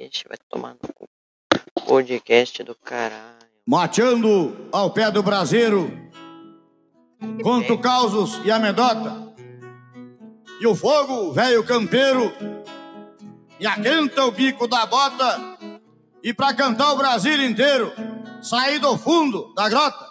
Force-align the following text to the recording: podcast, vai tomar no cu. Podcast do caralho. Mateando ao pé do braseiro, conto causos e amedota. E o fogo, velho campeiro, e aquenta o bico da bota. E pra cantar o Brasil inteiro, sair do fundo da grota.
podcast, 0.00 0.24
vai 0.28 0.38
tomar 0.48 0.74
no 0.74 0.94
cu. 0.94 1.08
Podcast 1.86 2.62
do 2.62 2.74
caralho. 2.74 3.38
Mateando 3.66 4.68
ao 4.72 4.90
pé 4.90 5.10
do 5.10 5.22
braseiro, 5.22 5.90
conto 7.42 7.78
causos 7.78 8.40
e 8.44 8.50
amedota. 8.50 9.30
E 10.60 10.66
o 10.66 10.74
fogo, 10.74 11.32
velho 11.32 11.64
campeiro, 11.64 12.32
e 13.58 13.66
aquenta 13.66 14.24
o 14.24 14.30
bico 14.30 14.66
da 14.66 14.86
bota. 14.86 15.58
E 16.22 16.32
pra 16.34 16.54
cantar 16.54 16.92
o 16.92 16.96
Brasil 16.96 17.42
inteiro, 17.42 17.92
sair 18.42 18.78
do 18.78 18.96
fundo 18.96 19.52
da 19.54 19.68
grota. 19.68 20.08